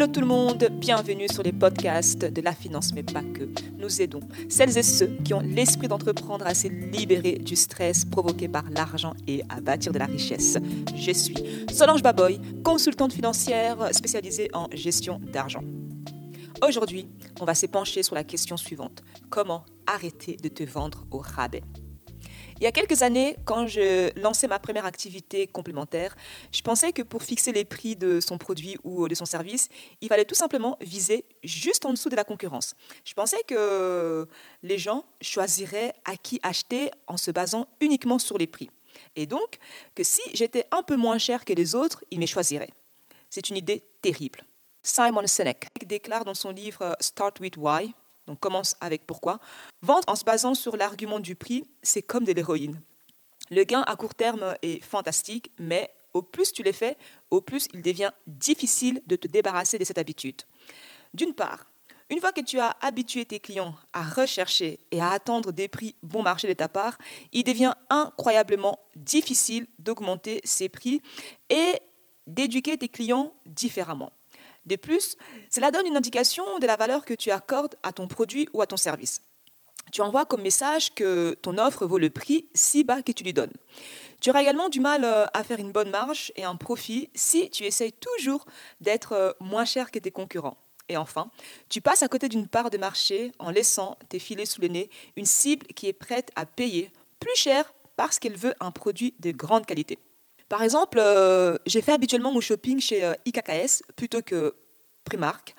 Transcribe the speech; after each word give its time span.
Hello 0.00 0.10
tout 0.10 0.20
le 0.20 0.26
monde, 0.26 0.66
bienvenue 0.72 1.28
sur 1.28 1.42
les 1.42 1.52
podcasts 1.52 2.24
de 2.24 2.40
la 2.40 2.54
finance, 2.54 2.94
mais 2.94 3.02
pas 3.02 3.20
que. 3.20 3.50
Nous 3.76 4.00
aidons 4.00 4.20
celles 4.48 4.78
et 4.78 4.82
ceux 4.82 5.08
qui 5.22 5.34
ont 5.34 5.40
l'esprit 5.40 5.88
d'entreprendre 5.88 6.46
à 6.46 6.54
se 6.54 6.68
libérer 6.68 7.32
du 7.32 7.54
stress 7.54 8.06
provoqué 8.06 8.48
par 8.48 8.64
l'argent 8.70 9.12
et 9.26 9.42
à 9.50 9.60
bâtir 9.60 9.92
de 9.92 9.98
la 9.98 10.06
richesse. 10.06 10.56
Je 10.96 11.12
suis 11.12 11.36
Solange 11.70 12.02
Baboy, 12.02 12.40
consultante 12.64 13.12
financière 13.12 13.94
spécialisée 13.94 14.48
en 14.54 14.68
gestion 14.72 15.20
d'argent. 15.34 15.64
Aujourd'hui, 16.66 17.06
on 17.38 17.44
va 17.44 17.54
s'épancher 17.54 18.02
sur 18.02 18.14
la 18.14 18.24
question 18.24 18.56
suivante. 18.56 19.02
Comment 19.28 19.66
arrêter 19.86 20.38
de 20.42 20.48
te 20.48 20.64
vendre 20.64 21.04
au 21.10 21.18
rabais? 21.18 21.62
Il 22.60 22.64
y 22.64 22.66
a 22.66 22.72
quelques 22.72 23.02
années, 23.02 23.36
quand 23.46 23.66
je 23.66 24.16
lançais 24.20 24.46
ma 24.46 24.58
première 24.58 24.84
activité 24.84 25.46
complémentaire, 25.46 26.14
je 26.52 26.60
pensais 26.60 26.92
que 26.92 27.00
pour 27.00 27.22
fixer 27.22 27.52
les 27.52 27.64
prix 27.64 27.96
de 27.96 28.20
son 28.20 28.36
produit 28.36 28.76
ou 28.84 29.08
de 29.08 29.14
son 29.14 29.24
service, 29.24 29.70
il 30.02 30.08
fallait 30.08 30.26
tout 30.26 30.34
simplement 30.34 30.76
viser 30.82 31.24
juste 31.42 31.86
en 31.86 31.90
dessous 31.90 32.10
de 32.10 32.16
la 32.16 32.24
concurrence. 32.24 32.74
Je 33.04 33.14
pensais 33.14 33.42
que 33.46 34.28
les 34.62 34.76
gens 34.76 35.04
choisiraient 35.22 35.94
à 36.04 36.18
qui 36.18 36.38
acheter 36.42 36.90
en 37.06 37.16
se 37.16 37.30
basant 37.30 37.66
uniquement 37.80 38.18
sur 38.18 38.36
les 38.36 38.46
prix. 38.46 38.70
Et 39.16 39.24
donc, 39.24 39.56
que 39.94 40.04
si 40.04 40.22
j'étais 40.34 40.66
un 40.70 40.82
peu 40.82 40.96
moins 40.96 41.16
cher 41.16 41.46
que 41.46 41.54
les 41.54 41.74
autres, 41.74 42.04
ils 42.10 42.20
me 42.20 42.26
choisiraient. 42.26 42.70
C'est 43.30 43.48
une 43.48 43.56
idée 43.56 43.82
terrible. 44.02 44.44
Simon 44.82 45.26
Sinek 45.26 45.66
déclare 45.86 46.24
dans 46.24 46.34
son 46.34 46.50
livre 46.50 46.96
Start 47.00 47.40
with 47.40 47.56
Why 47.56 47.94
donc 48.30 48.38
commence 48.38 48.76
avec 48.80 49.06
pourquoi. 49.06 49.40
Vendre 49.82 50.04
en 50.06 50.14
se 50.14 50.24
basant 50.24 50.54
sur 50.54 50.76
l'argument 50.76 51.18
du 51.18 51.34
prix, 51.34 51.64
c'est 51.82 52.02
comme 52.02 52.24
de 52.24 52.32
l'héroïne. 52.32 52.80
Le 53.50 53.64
gain 53.64 53.82
à 53.88 53.96
court 53.96 54.14
terme 54.14 54.54
est 54.62 54.80
fantastique, 54.84 55.50
mais 55.58 55.90
au 56.14 56.22
plus 56.22 56.52
tu 56.52 56.62
les 56.62 56.72
fais, 56.72 56.96
au 57.30 57.40
plus 57.40 57.66
il 57.74 57.82
devient 57.82 58.12
difficile 58.28 59.02
de 59.06 59.16
te 59.16 59.26
débarrasser 59.26 59.78
de 59.78 59.84
cette 59.84 59.98
habitude. 59.98 60.42
D'une 61.12 61.34
part, 61.34 61.66
une 62.08 62.20
fois 62.20 62.30
que 62.30 62.40
tu 62.40 62.60
as 62.60 62.76
habitué 62.80 63.24
tes 63.24 63.40
clients 63.40 63.74
à 63.92 64.04
rechercher 64.04 64.78
et 64.92 65.00
à 65.00 65.10
attendre 65.10 65.50
des 65.50 65.66
prix 65.66 65.96
bon 66.04 66.22
marché 66.22 66.46
de 66.46 66.52
ta 66.52 66.68
part, 66.68 66.98
il 67.32 67.42
devient 67.42 67.74
incroyablement 67.88 68.78
difficile 68.94 69.66
d'augmenter 69.80 70.40
ces 70.44 70.68
prix 70.68 71.02
et 71.48 71.80
d'éduquer 72.28 72.78
tes 72.78 72.88
clients 72.88 73.32
différemment. 73.44 74.12
De 74.66 74.76
plus, 74.76 75.16
cela 75.50 75.70
donne 75.70 75.86
une 75.86 75.96
indication 75.96 76.58
de 76.58 76.66
la 76.66 76.76
valeur 76.76 77.04
que 77.04 77.14
tu 77.14 77.30
accordes 77.30 77.76
à 77.82 77.92
ton 77.92 78.08
produit 78.08 78.48
ou 78.52 78.62
à 78.62 78.66
ton 78.66 78.76
service. 78.76 79.22
Tu 79.92 80.02
envoies 80.02 80.24
comme 80.24 80.42
message 80.42 80.94
que 80.94 81.34
ton 81.42 81.58
offre 81.58 81.86
vaut 81.86 81.98
le 81.98 82.10
prix 82.10 82.48
si 82.54 82.84
bas 82.84 83.02
que 83.02 83.12
tu 83.12 83.24
lui 83.24 83.32
donnes. 83.32 83.52
Tu 84.20 84.30
auras 84.30 84.42
également 84.42 84.68
du 84.68 84.80
mal 84.80 85.04
euh, 85.04 85.26
à 85.32 85.42
faire 85.42 85.58
une 85.58 85.72
bonne 85.72 85.90
marge 85.90 86.32
et 86.36 86.44
un 86.44 86.56
profit 86.56 87.10
si 87.14 87.50
tu 87.50 87.64
essayes 87.64 87.92
toujours 87.92 88.44
d'être 88.80 89.12
euh, 89.12 89.32
moins 89.40 89.64
cher 89.64 89.90
que 89.90 89.98
tes 89.98 90.10
concurrents. 90.10 90.58
Et 90.88 90.96
enfin, 90.96 91.30
tu 91.68 91.80
passes 91.80 92.02
à 92.02 92.08
côté 92.08 92.28
d'une 92.28 92.48
part 92.48 92.68
de 92.68 92.76
marché 92.76 93.32
en 93.38 93.50
laissant 93.50 93.96
filer 94.18 94.44
sous 94.44 94.60
le 94.60 94.68
nez 94.68 94.90
une 95.16 95.24
cible 95.24 95.66
qui 95.68 95.86
est 95.86 95.92
prête 95.92 96.30
à 96.34 96.46
payer 96.46 96.92
plus 97.20 97.36
cher 97.36 97.72
parce 97.96 98.18
qu'elle 98.18 98.36
veut 98.36 98.54
un 98.60 98.72
produit 98.72 99.14
de 99.20 99.30
grande 99.30 99.66
qualité. 99.66 99.98
Par 100.50 100.64
exemple, 100.64 100.98
euh, 101.00 101.56
j'ai 101.64 101.80
fait 101.80 101.92
habituellement 101.92 102.32
mon 102.32 102.40
shopping 102.40 102.80
chez 102.80 103.04
euh, 103.04 103.14
IKKS 103.24 103.84
plutôt 103.94 104.20
que 104.20 104.56
Primark. 105.04 105.54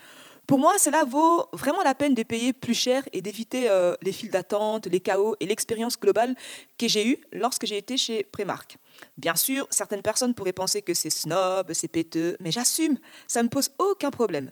Pour 0.45 0.59
moi, 0.59 0.77
cela 0.77 1.05
vaut 1.05 1.45
vraiment 1.53 1.81
la 1.81 1.95
peine 1.95 2.13
de 2.13 2.23
payer 2.23 2.51
plus 2.51 2.73
cher 2.73 3.07
et 3.13 3.21
d'éviter 3.21 3.69
euh, 3.69 3.95
les 4.01 4.11
files 4.11 4.31
d'attente, 4.31 4.87
les 4.87 4.99
chaos 4.99 5.37
et 5.39 5.45
l'expérience 5.45 5.97
globale 5.97 6.35
que 6.77 6.89
j'ai 6.89 7.07
eue 7.07 7.17
lorsque 7.31 7.65
j'ai 7.65 7.77
été 7.77 7.95
chez 7.95 8.23
Primark. 8.23 8.77
Bien 9.15 9.37
sûr, 9.37 9.65
certaines 9.69 10.01
personnes 10.01 10.33
pourraient 10.33 10.51
penser 10.51 10.81
que 10.81 10.93
c'est 10.93 11.09
snob, 11.09 11.71
c'est 11.71 11.87
péteux, 11.87 12.35
mais 12.41 12.51
j'assume, 12.51 12.99
ça 13.29 13.39
ne 13.39 13.45
me 13.45 13.49
pose 13.49 13.71
aucun 13.77 14.11
problème. 14.11 14.51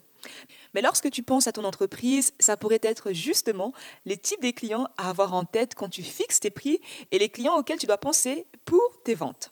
Mais 0.74 0.82
lorsque 0.82 1.12
tu 1.12 1.22
penses 1.22 1.48
à 1.48 1.52
ton 1.52 1.66
entreprise, 1.66 2.32
ça 2.40 2.56
pourrait 2.56 2.80
être 2.82 3.12
justement 3.12 3.74
les 4.06 4.16
types 4.16 4.42
des 4.42 4.54
clients 4.54 4.88
à 4.96 5.10
avoir 5.10 5.34
en 5.34 5.44
tête 5.44 5.76
quand 5.76 5.90
tu 5.90 6.02
fixes 6.02 6.40
tes 6.40 6.50
prix 6.50 6.80
et 7.12 7.20
les 7.20 7.28
clients 7.28 7.58
auxquels 7.58 7.80
tu 7.80 7.88
dois 7.88 7.98
penser 7.98 8.48
pour 8.64 9.02
tes 9.04 9.16
ventes. 9.16 9.52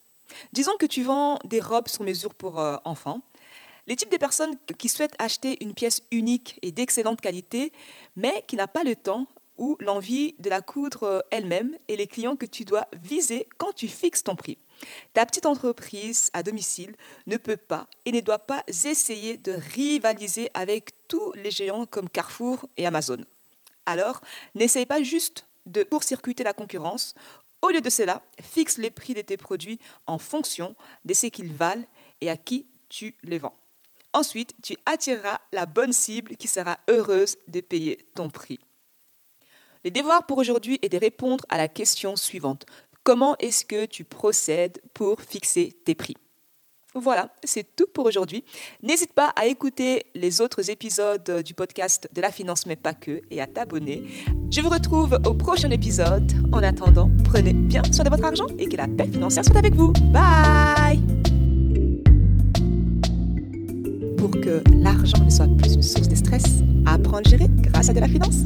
Disons 0.53 0.77
que 0.77 0.85
tu 0.85 1.03
vends 1.03 1.39
des 1.43 1.59
robes 1.59 1.87
sur 1.87 2.03
mesure 2.03 2.33
pour 2.33 2.59
euh, 2.59 2.77
enfants. 2.85 3.21
Les 3.87 3.95
types 3.95 4.11
de 4.11 4.17
personnes 4.17 4.55
qui 4.77 4.89
souhaitent 4.89 5.15
acheter 5.17 5.63
une 5.63 5.73
pièce 5.73 6.01
unique 6.11 6.59
et 6.61 6.71
d'excellente 6.71 7.21
qualité, 7.21 7.71
mais 8.15 8.43
qui 8.47 8.57
n'a 8.57 8.67
pas 8.67 8.83
le 8.83 8.95
temps 8.95 9.27
ou 9.57 9.77
l'envie 9.79 10.35
de 10.39 10.49
la 10.49 10.61
coudre 10.61 11.03
euh, 11.03 11.19
elle-même 11.31 11.77
et 11.87 11.97
les 11.97 12.07
clients 12.07 12.35
que 12.35 12.45
tu 12.45 12.65
dois 12.65 12.87
viser 13.01 13.47
quand 13.57 13.73
tu 13.73 13.87
fixes 13.87 14.23
ton 14.23 14.35
prix. 14.35 14.57
Ta 15.13 15.25
petite 15.25 15.45
entreprise 15.45 16.29
à 16.33 16.43
domicile 16.43 16.95
ne 17.25 17.37
peut 17.37 17.57
pas 17.57 17.87
et 18.05 18.11
ne 18.11 18.19
doit 18.19 18.39
pas 18.39 18.63
essayer 18.67 19.37
de 19.37 19.53
rivaliser 19.73 20.49
avec 20.53 20.91
tous 21.07 21.33
les 21.33 21.51
géants 21.51 21.85
comme 21.85 22.09
Carrefour 22.09 22.65
et 22.77 22.85
Amazon. 22.85 23.17
Alors, 23.85 24.21
n'essaye 24.53 24.85
pas 24.85 25.01
juste 25.01 25.47
de 25.65 25.83
court-circuiter 25.83 26.43
la 26.43 26.53
concurrence 26.53 27.15
au 27.67 27.71
lieu 27.71 27.81
de 27.81 27.89
cela, 27.89 28.21
fixe 28.41 28.77
les 28.77 28.89
prix 28.89 29.13
de 29.13 29.21
tes 29.21 29.37
produits 29.37 29.79
en 30.05 30.17
fonction 30.17 30.75
de 31.05 31.13
ce 31.13 31.27
qu'ils 31.27 31.53
valent 31.53 31.85
et 32.21 32.29
à 32.29 32.37
qui 32.37 32.65
tu 32.89 33.15
les 33.23 33.37
vends. 33.37 33.57
Ensuite, 34.13 34.55
tu 34.63 34.75
attireras 34.85 35.39
la 35.51 35.65
bonne 35.65 35.93
cible 35.93 36.37
qui 36.37 36.47
sera 36.47 36.79
heureuse 36.89 37.37
de 37.47 37.59
payer 37.59 37.99
ton 38.15 38.29
prix. 38.29 38.59
Le 39.83 39.91
devoir 39.91 40.25
pour 40.25 40.37
aujourd'hui 40.37 40.79
est 40.81 40.89
de 40.89 40.97
répondre 40.97 41.45
à 41.49 41.57
la 41.57 41.67
question 41.67 42.15
suivante. 42.15 42.65
Comment 43.03 43.37
est-ce 43.37 43.65
que 43.65 43.85
tu 43.85 44.03
procèdes 44.03 44.81
pour 44.93 45.21
fixer 45.21 45.71
tes 45.85 45.95
prix? 45.95 46.17
Voilà, 46.95 47.29
c'est 47.43 47.75
tout 47.75 47.85
pour 47.93 48.05
aujourd'hui. 48.05 48.43
N'hésite 48.81 49.13
pas 49.13 49.33
à 49.35 49.45
écouter 49.45 50.05
les 50.15 50.41
autres 50.41 50.69
épisodes 50.69 51.43
du 51.43 51.53
podcast 51.53 52.09
de 52.13 52.21
la 52.21 52.31
finance, 52.31 52.65
mais 52.65 52.75
pas 52.75 52.93
que, 52.93 53.21
et 53.29 53.41
à 53.41 53.47
t'abonner. 53.47 54.03
Je 54.49 54.61
vous 54.61 54.69
retrouve 54.69 55.19
au 55.25 55.33
prochain 55.33 55.69
épisode. 55.69 56.31
En 56.51 56.63
attendant, 56.63 57.11
prenez 57.25 57.53
bien 57.53 57.83
soin 57.91 58.05
de 58.05 58.09
votre 58.09 58.25
argent 58.25 58.47
et 58.57 58.67
que 58.67 58.77
la 58.77 58.87
paix 58.87 59.07
financière 59.07 59.45
soit 59.45 59.57
avec 59.57 59.75
vous. 59.75 59.91
Bye 60.11 61.01
Pour 64.17 64.31
que 64.31 64.63
l'argent 64.73 65.23
ne 65.23 65.29
soit 65.29 65.47
plus 65.57 65.75
une 65.75 65.83
source 65.83 66.07
de 66.07 66.15
stress, 66.15 66.43
apprends 66.85 67.17
à 67.17 67.23
gérer 67.23 67.47
grâce 67.49 67.89
à 67.89 67.93
de 67.93 67.99
la 67.99 68.07
finance. 68.07 68.43